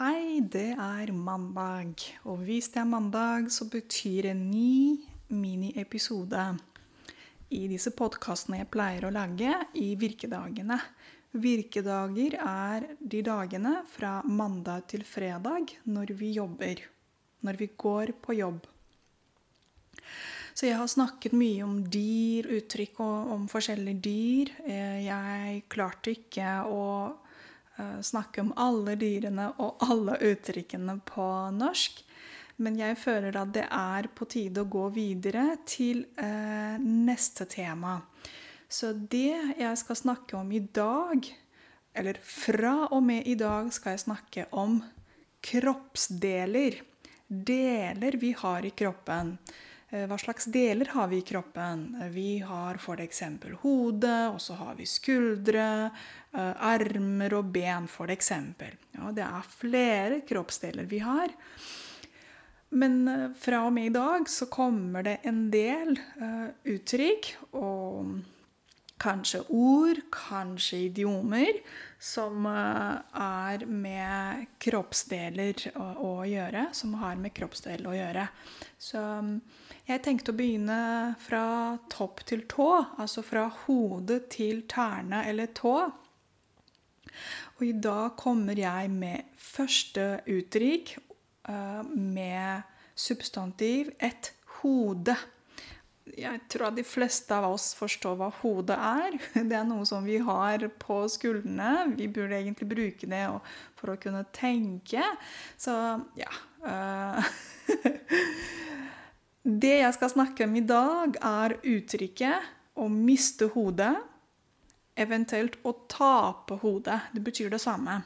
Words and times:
Hei, 0.00 0.40
det 0.40 0.78
er 0.80 1.10
mandag. 1.12 2.00
Og 2.24 2.38
hvis 2.46 2.70
det 2.72 2.78
er 2.80 2.86
mandag, 2.88 3.50
så 3.52 3.66
betyr 3.68 4.30
en 4.30 4.46
ny 4.48 4.96
miniepisode 5.28 6.44
i 7.52 7.60
disse 7.68 7.92
podkastene 7.92 8.62
jeg 8.62 8.70
pleier 8.72 9.04
å 9.04 9.12
lage 9.12 9.52
i 9.76 9.90
virkedagene. 10.00 10.80
Virkedager 11.44 12.38
er 12.40 12.88
de 12.96 13.20
dagene 13.28 13.76
fra 13.92 14.16
mandag 14.24 14.88
til 14.88 15.04
fredag 15.04 15.76
når 15.84 16.16
vi 16.16 16.32
jobber. 16.38 16.80
Når 17.44 17.60
vi 17.60 17.72
går 17.84 18.16
på 18.24 18.40
jobb. 18.40 18.64
Så 20.56 20.70
jeg 20.70 20.80
har 20.80 20.88
snakket 20.96 21.36
mye 21.36 21.60
om 21.68 21.82
dyr, 21.84 22.48
uttrykk 22.56 23.04
og 23.04 23.34
om 23.36 23.48
forskjellige 23.52 24.06
dyr. 24.08 24.58
Eh, 24.64 25.02
jeg 25.12 25.66
klarte 25.68 26.16
ikke 26.16 26.62
å 26.72 26.86
snakke 28.02 28.44
om 28.44 28.52
alle 28.56 28.96
dyrene 29.00 29.50
og 29.62 29.82
alle 29.86 30.18
uttrykkene 30.30 30.98
på 31.08 31.26
norsk. 31.56 32.04
Men 32.60 32.76
jeg 32.76 32.98
føler 33.00 33.36
at 33.40 33.52
det 33.56 33.64
er 33.72 34.10
på 34.14 34.26
tide 34.28 34.62
å 34.62 34.68
gå 34.68 34.88
videre 34.92 35.54
til 35.68 36.04
eh, 36.20 36.76
neste 36.80 37.46
tema. 37.48 37.96
Så 38.70 38.92
det 38.92 39.56
jeg 39.58 39.78
skal 39.80 39.98
snakke 39.98 40.36
om 40.38 40.52
i 40.52 40.60
dag, 40.60 41.24
eller 41.96 42.20
fra 42.22 42.74
og 42.92 43.02
med 43.02 43.26
i 43.26 43.34
dag, 43.40 43.72
skal 43.74 43.96
jeg 43.96 44.04
snakke 44.04 44.46
om 44.52 44.78
kroppsdeler. 45.42 46.76
Deler 47.26 48.20
vi 48.20 48.34
har 48.36 48.66
i 48.66 48.74
kroppen. 48.76 49.34
Eh, 49.90 50.06
hva 50.06 50.18
slags 50.18 50.46
deler 50.46 50.86
har 50.94 51.08
vi 51.10 51.18
i 51.18 51.26
kroppen? 51.26 51.96
Eh, 52.02 52.08
vi 52.14 52.38
har 52.46 52.78
f.eks. 52.78 53.22
hodet, 53.62 54.30
og 54.30 54.38
så 54.42 54.54
har 54.60 54.76
vi 54.78 54.86
skuldre, 54.86 55.90
eh, 56.30 56.66
armer 56.70 57.34
og 57.34 57.50
ben, 57.50 57.88
f.eks. 57.90 58.30
Ja, 58.94 59.10
det 59.16 59.26
er 59.26 59.50
flere 59.50 60.20
kroppsdeler 60.28 60.86
vi 60.86 61.02
har. 61.02 61.34
Men 62.70 63.34
fra 63.34 63.64
og 63.66 63.72
med 63.74 63.88
i 63.88 63.94
dag 63.96 64.28
så 64.30 64.46
kommer 64.46 65.02
det 65.02 65.16
en 65.26 65.48
del 65.50 65.96
uttrykk 66.70 67.32
og 67.58 68.12
kanskje 69.00 69.40
ord, 69.48 70.00
kanskje 70.12 70.82
idiomer, 70.90 71.60
som 72.00 72.44
er 72.46 73.64
med 73.66 74.46
kroppsdeler 74.60 75.64
å, 75.74 75.86
å, 76.04 76.12
gjøre. 76.28 76.66
Som 76.76 76.94
har 77.00 77.16
med 77.20 77.34
kroppsdeler 77.36 77.88
å 77.90 77.96
gjøre. 77.96 78.26
Så 78.80 79.00
jeg 79.88 80.04
tenkte 80.04 80.34
å 80.34 80.38
begynne 80.38 80.80
fra 81.20 81.44
topp 81.92 82.24
til 82.28 82.44
tå, 82.50 82.70
altså 83.00 83.24
fra 83.26 83.48
hode 83.64 84.20
til 84.32 84.64
tærne 84.70 85.24
eller 85.30 85.52
tå. 85.56 85.74
Og 87.58 87.66
i 87.66 87.74
dag 87.76 88.14
kommer 88.20 88.58
jeg 88.58 88.90
med 88.92 89.34
første 89.40 90.20
uttrykk 90.30 90.94
uh, 91.50 91.82
med 91.90 92.62
substantiv 92.94 93.92
et 93.98 94.32
hode. 94.60 95.16
Jeg 96.18 96.40
tror 96.50 96.68
at 96.70 96.78
de 96.78 96.84
fleste 96.86 97.34
av 97.36 97.52
oss 97.52 97.70
forstår 97.78 98.16
hva 98.18 98.30
hodet 98.40 98.76
er. 98.76 99.16
Det 99.50 99.56
er 99.56 99.66
noe 99.68 99.86
som 99.88 100.06
vi 100.06 100.18
har 100.24 100.66
på 100.82 101.02
skuldrene. 101.12 101.90
Vi 101.98 102.08
burde 102.10 102.38
egentlig 102.38 102.70
bruke 102.70 103.10
det 103.10 103.24
for 103.78 103.94
å 103.94 104.00
kunne 104.00 104.24
tenke. 104.36 105.04
Så 105.60 105.74
ja. 106.18 106.32
Uh, 106.64 107.20
Det 109.42 109.72
jeg 109.78 109.96
skal 109.96 110.10
snakke 110.12 110.44
om 110.44 110.56
i 110.58 110.64
dag, 110.68 111.16
er 111.16 111.56
uttrykket 111.64 112.50
å 112.80 112.88
miste 112.92 113.48
hodet, 113.54 113.94
eventuelt 115.00 115.56
å 115.64 115.72
tape 115.88 116.58
hodet. 116.60 116.98
Det 117.14 117.22
betyr 117.24 117.48
det 117.52 117.62
samme. 117.62 118.02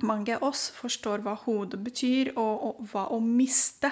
Mange 0.00 0.36
av 0.36 0.46
oss 0.48 0.70
forstår 0.72 1.20
hva 1.22 1.34
hodet 1.44 1.78
betyr, 1.84 2.32
og, 2.40 2.62
og 2.68 2.86
hva 2.92 3.04
å 3.12 3.20
miste 3.22 3.90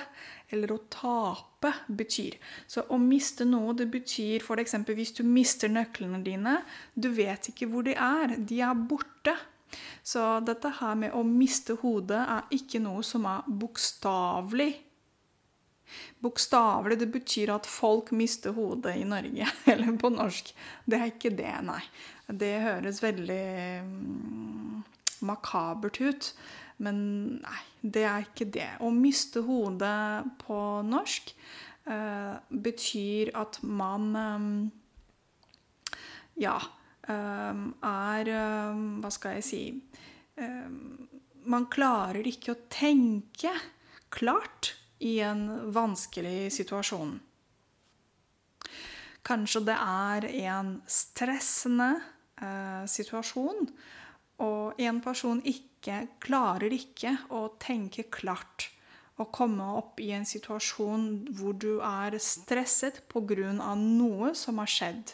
eller 0.51 0.73
å 0.73 0.81
tape 0.91 1.73
betyr. 1.87 2.39
Så 2.67 2.87
å 2.89 2.99
miste 2.99 3.45
noe, 3.47 3.77
det 3.77 3.87
betyr 3.93 4.43
f.eks. 4.43 4.75
hvis 4.89 5.15
du 5.21 5.23
mister 5.29 5.71
nøklene 5.71 6.23
dine. 6.25 6.57
Du 6.95 7.11
vet 7.15 7.53
ikke 7.53 7.69
hvor 7.71 7.87
de 7.87 7.95
er. 7.95 8.39
De 8.39 8.63
er 8.65 8.85
borte. 8.91 9.37
Så 10.03 10.41
dette 10.43 10.73
her 10.81 10.97
med 10.99 11.15
å 11.15 11.23
miste 11.23 11.77
hodet 11.83 12.19
er 12.25 12.49
ikke 12.57 12.81
noe 12.83 13.05
som 13.07 13.29
er 13.31 13.45
bokstavelig 13.47 14.73
Bokstavelig 16.21 16.99
det 17.01 17.09
betyr 17.11 17.51
at 17.55 17.67
folk 17.67 18.13
mister 18.15 18.55
hodet 18.55 18.97
i 19.01 19.07
Norge, 19.09 19.49
eller 19.73 19.97
på 19.99 20.11
norsk. 20.13 20.53
Det 20.85 20.99
er 20.99 21.13
ikke 21.13 21.33
det, 21.35 21.55
nei. 21.67 21.83
Det 22.31 22.53
høres 22.63 23.01
veldig 23.03 23.47
mm, 23.87 24.83
makabert 25.27 26.01
ut. 26.01 26.33
Men 26.81 27.01
nei, 27.43 27.61
det 27.83 28.05
er 28.09 28.25
ikke 28.25 28.49
det. 28.53 28.69
Å 28.81 28.89
miste 28.95 29.43
hodet 29.45 30.25
på 30.41 30.59
norsk 30.87 31.35
eh, 31.85 32.37
betyr 32.49 33.33
at 33.41 33.61
man 33.63 34.11
eh, 34.17 34.51
Ja, 36.41 36.57
eh, 37.05 37.65
er 37.91 38.33
eh, 38.33 38.83
Hva 39.03 39.11
skal 39.13 39.39
jeg 39.39 39.45
si 39.45 39.63
eh, 40.41 40.71
Man 41.45 41.69
klarer 41.73 42.25
ikke 42.25 42.55
å 42.55 42.63
tenke 42.73 43.53
klart 44.11 44.75
i 45.01 45.19
en 45.25 45.47
vanskelig 45.73 46.51
situasjon. 46.53 47.15
Kanskje 49.25 49.63
det 49.69 49.77
er 49.77 50.27
en 50.51 50.75
stressende 50.89 51.91
eh, 52.41 52.85
situasjon, 52.89 53.69
og 54.41 54.81
en 54.81 55.01
person 55.05 55.41
ikke 55.45 56.07
klarer 56.23 56.73
ikke 56.75 57.15
å 57.37 57.47
tenke 57.61 58.09
klart 58.13 58.71
og 59.21 59.29
komme 59.37 59.67
opp 59.77 60.01
i 60.01 60.11
en 60.17 60.25
situasjon 60.25 61.07
hvor 61.37 61.57
du 61.61 61.81
er 61.85 62.17
stresset 62.23 63.03
pga. 63.11 63.53
noe 63.77 64.35
som 64.35 64.59
har 64.63 64.71
skjedd. 64.71 65.13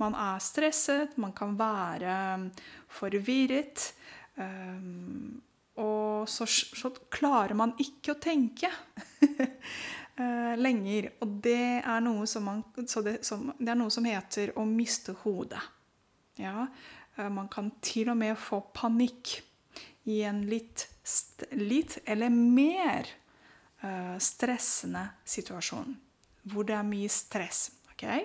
Man 0.00 0.16
er 0.16 0.40
stresset, 0.40 1.18
man 1.20 1.32
kan 1.36 1.56
være 1.58 2.50
forvirret. 2.88 3.92
Um, 4.36 5.42
og 5.76 6.28
så, 6.28 6.46
så, 6.46 6.90
klarer 7.12 7.54
man 7.56 7.72
ikke 7.80 8.12
å 8.12 8.20
tenke 8.20 8.68
eh, 10.20 10.54
lenger. 10.60 11.12
Og 11.24 11.38
det 11.44 11.80
er 11.80 12.26
som, 12.28 12.44
man, 12.44 12.64
det, 12.76 13.14
som, 13.24 13.52
det 13.58 13.72
er 13.72 13.78
noe 13.80 13.92
som 13.92 14.04
heter 14.04 14.52
å 14.56 14.66
miste 14.68 15.16
hodet. 15.24 15.62
Ja, 16.40 16.66
eh, 17.16 17.28
man 17.28 17.48
kan 17.52 17.72
til 17.84 18.12
og 18.12 18.18
med 18.20 18.38
få 18.40 18.62
panikk 18.74 19.40
i 20.04 20.22
en 20.26 20.42
litt, 20.48 20.88
litt 21.54 21.98
eller 22.10 22.32
mer 22.32 23.06
uh, 23.84 24.16
stressende 24.18 25.04
situasjon. 25.22 25.92
Hvor 26.50 26.66
det 26.66 26.74
er 26.74 26.88
mye 26.88 27.10
stress. 27.12 27.68
Okay? 27.92 28.24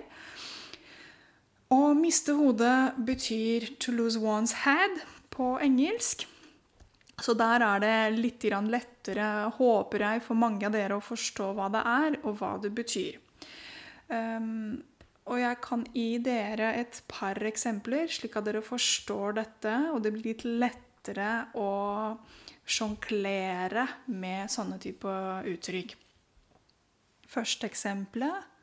Å 1.70 1.92
miste 1.94 2.34
hodet 2.34 2.98
betyr 3.06 3.76
'to 3.78 3.94
lose 3.94 4.18
one's 4.18 4.56
head' 4.64 5.04
på 5.30 5.58
engelsk. 5.62 6.26
Så 7.18 7.34
der 7.34 7.62
er 7.62 7.80
det 7.82 8.18
litt 8.18 8.44
lettere, 8.44 9.50
håper 9.58 9.98
jeg, 10.00 10.22
for 10.22 10.34
mange 10.34 10.66
av 10.66 10.72
dere 10.72 10.96
å 10.96 11.02
forstå 11.02 11.52
hva 11.54 11.68
det 11.68 11.82
er, 11.82 12.18
og 12.24 12.38
hva 12.38 12.58
det 12.62 12.70
betyr. 12.74 13.18
Um, 14.08 14.82
og 15.28 15.38
jeg 15.40 15.60
kan 15.64 15.84
gi 15.94 16.18
dere 16.24 16.72
et 16.80 17.00
par 17.10 17.38
eksempler, 17.48 18.08
slik 18.10 18.36
at 18.38 18.48
dere 18.48 18.62
forstår 18.64 19.38
dette, 19.38 19.74
og 19.92 20.02
det 20.04 20.12
blir 20.16 20.28
litt 20.32 20.44
lettere 20.48 21.30
å 21.56 21.70
sjonglere 22.68 23.86
med 24.12 24.50
sånne 24.52 24.78
type 24.82 25.14
uttrykk. 25.48 25.94
Første 27.28 27.68
eksempelet 27.68 28.54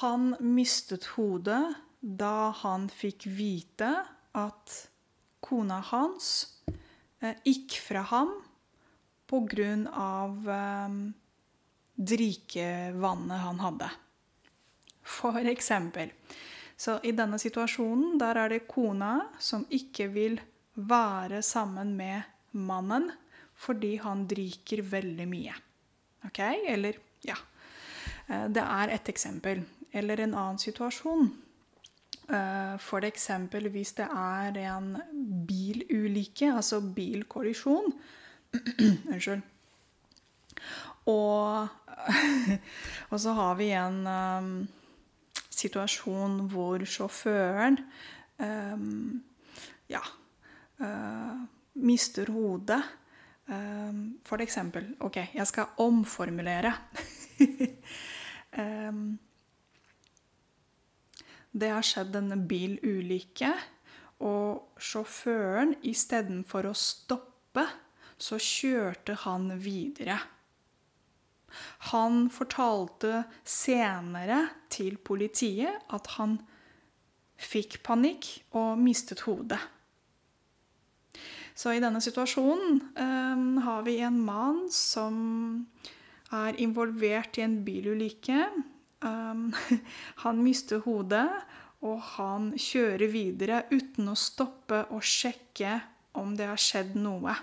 Han 0.00 0.36
mistet 0.40 1.04
hodet 1.16 1.64
da 2.00 2.52
han 2.62 2.86
fikk 2.88 3.26
vite 3.26 3.88
at 4.38 4.76
kona 5.44 5.80
hans 5.90 6.28
Eh, 7.20 7.36
gikk 7.44 7.76
fra 7.84 8.00
ham 8.08 8.30
pga. 9.28 9.72
Eh, 10.56 10.94
drikevannet 12.00 13.42
han 13.44 13.58
hadde. 13.60 13.90
For 15.10 15.50
eksempel. 15.50 16.12
Så 16.80 16.98
i 17.04 17.12
denne 17.12 17.38
situasjonen 17.40 18.18
der 18.20 18.38
er 18.40 18.54
det 18.54 18.66
kona 18.70 19.16
som 19.42 19.66
ikke 19.68 20.08
vil 20.14 20.38
være 20.74 21.42
sammen 21.44 21.92
med 21.98 22.22
mannen 22.56 23.10
fordi 23.60 23.96
han 24.00 24.24
drikker 24.24 24.80
veldig 24.88 25.26
mye. 25.28 25.52
Ok? 26.24 26.38
Eller 26.40 26.96
ja. 27.26 27.36
Eh, 28.26 28.46
det 28.48 28.64
er 28.64 28.94
et 28.94 29.12
eksempel. 29.12 29.60
Eller 29.92 30.22
en 30.24 30.34
annen 30.34 30.60
situasjon. 30.62 31.28
For 32.30 33.02
F.eks. 33.02 33.24
hvis 33.74 33.92
det 33.98 34.06
er 34.06 34.58
en 34.70 34.92
bilulykke, 35.48 36.52
altså 36.54 36.78
bilkollisjon. 36.80 37.90
Unnskyld. 39.10 39.42
Og, 41.10 41.68
og, 43.10 43.20
så 43.20 43.34
har 43.34 43.54
vi 43.58 43.70
en 43.74 44.06
um, 44.06 44.68
situasjon 45.60 46.46
hvor 46.52 46.82
sjåføren 46.88 47.78
um, 48.40 49.20
ja, 49.90 50.02
uh, 50.80 51.40
mister 51.80 52.30
hodet 52.34 52.80
um, 53.48 54.20
For 54.26 54.42
eksempel 54.42 54.94
Ok, 55.06 55.20
jeg 55.34 55.46
skal 55.50 55.74
omformulere. 55.82 56.72
um, 58.58 59.18
det 61.60 61.70
har 61.74 61.86
skjedd 61.86 62.14
en 62.20 62.46
bilulykke, 62.46 63.52
og 64.20 64.76
sjåføren 64.78 65.74
istedenfor 65.88 66.68
å 66.68 66.76
stoppe, 66.76 67.64
så 68.20 68.36
kjørte 68.36 69.16
han 69.24 69.48
videre. 69.58 70.18
Han 71.92 72.28
fortalte 72.32 73.24
senere 73.44 74.46
til 74.72 74.98
politiet 74.98 75.92
at 75.92 76.14
han 76.18 76.38
fikk 77.40 77.80
panikk 77.86 78.28
og 78.58 78.80
mistet 78.80 79.24
hodet. 79.24 79.60
Så 81.56 81.74
i 81.74 81.80
denne 81.82 82.00
situasjonen 82.00 82.78
eh, 82.96 83.40
har 83.64 83.82
vi 83.84 83.98
en 84.04 84.20
mann 84.24 84.62
som 84.72 85.16
er 86.32 86.58
involvert 86.62 87.38
i 87.38 87.44
en 87.44 87.58
bilulykke. 87.66 88.44
Um, 89.04 89.50
han 90.24 90.42
mister 90.44 90.82
hodet, 90.84 91.28
og 91.80 92.00
han 92.14 92.50
kjører 92.60 93.08
videre 93.12 93.62
uten 93.72 94.12
å 94.12 94.18
stoppe 94.18 94.84
og 94.92 95.04
sjekke 95.04 95.78
om 96.20 96.34
det 96.36 96.50
har 96.50 96.60
skjedd 96.60 96.96
noe. 97.00 97.34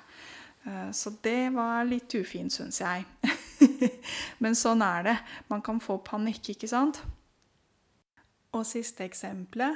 Uh, 0.65 0.89
så 0.95 1.13
det 1.25 1.49
var 1.55 1.87
litt 1.89 2.17
ufint, 2.17 2.53
syns 2.53 2.81
jeg. 2.83 3.05
Men 4.43 4.57
sånn 4.57 4.83
er 4.85 5.05
det. 5.07 5.15
Man 5.51 5.63
kan 5.65 5.81
få 5.83 5.99
panikk, 6.05 6.53
ikke 6.55 6.69
sant? 6.71 7.01
Og 8.55 8.63
siste 8.65 9.03
eksempelet 9.05 9.75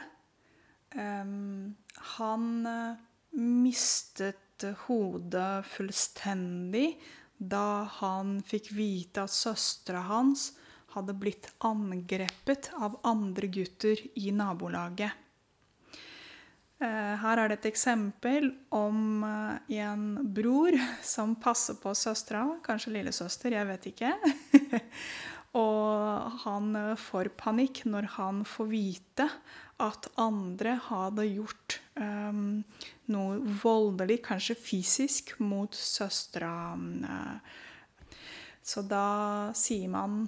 um, 0.95 1.73
Han 2.15 2.45
uh, 2.65 3.01
mistet 3.37 4.65
hodet 4.85 5.65
fullstendig 5.65 6.93
da 7.41 7.83
han 7.97 8.35
fikk 8.45 8.69
vite 8.77 9.23
at 9.25 9.33
søstera 9.33 10.03
hans 10.05 10.51
hadde 10.93 11.15
blitt 11.17 11.47
angrepet 11.65 12.69
av 12.77 12.99
andre 13.07 13.49
gutter 13.49 13.97
i 14.19 14.33
nabolaget. 14.35 15.15
Eh, 16.81 17.15
her 17.21 17.37
er 17.37 17.51
det 17.51 17.59
et 17.59 17.67
eksempel 17.69 18.47
om 18.73 19.21
eh, 19.27 19.81
en 19.85 20.05
bror 20.33 20.73
som 21.05 21.35
passer 21.41 21.77
på 21.81 21.93
søstera, 21.97 22.47
kanskje 22.65 22.95
lillesøster, 22.95 23.53
jeg 23.53 23.69
vet 23.69 23.89
ikke. 23.91 24.13
Og 25.61 26.31
han 26.45 26.71
eh, 26.79 26.95
får 26.97 27.33
panikk 27.37 27.83
når 27.85 28.09
han 28.17 28.41
får 28.47 28.71
vite 28.71 29.27
at 29.81 30.09
andre 30.21 30.75
hadde 30.85 31.23
gjort 31.25 31.79
um, 31.97 32.59
noe 33.09 33.39
voldelig, 33.63 34.19
kanskje 34.27 34.53
fysisk, 34.61 35.31
mot 35.41 35.73
søstera. 35.73 36.51
Uh, 36.77 37.70
så 38.63 38.81
da 38.85 39.51
sier 39.57 39.89
man 39.89 40.27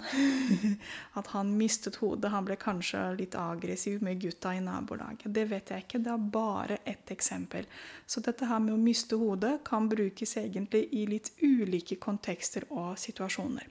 at 1.20 1.28
han 1.28 1.52
mistet 1.58 2.00
hodet. 2.02 2.32
Han 2.34 2.48
ble 2.48 2.58
kanskje 2.58 3.02
litt 3.20 3.36
aggressiv 3.38 4.02
med 4.04 4.22
gutta 4.22 4.56
i 4.58 4.62
nabolaget. 4.64 5.28
Det 5.36 5.46
vet 5.52 5.70
jeg 5.70 5.86
ikke. 5.86 6.02
Det 6.02 6.14
er 6.14 6.32
bare 6.38 6.80
ett 6.90 7.14
eksempel. 7.14 7.68
Så 8.06 8.24
dette 8.26 8.50
her 8.50 8.64
med 8.64 8.74
å 8.74 8.82
miste 8.82 9.20
hodet 9.22 9.60
kan 9.68 9.90
brukes 9.90 10.38
egentlig 10.42 10.88
i 10.92 11.06
litt 11.10 11.30
ulike 11.44 12.00
kontekster 12.02 12.66
og 12.74 12.98
situasjoner. 12.98 13.70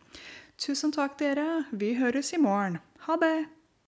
Tusen 0.62 0.94
takk, 0.94 1.18
dere. 1.18 1.64
Vi 1.72 1.96
høres 1.98 2.30
i 2.36 2.40
morgen. 2.42 2.78
Ha 3.08 3.18
det! 3.18 3.61